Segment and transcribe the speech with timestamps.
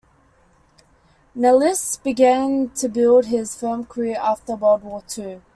[1.35, 5.43] Nalis began to build his film career after World War Two.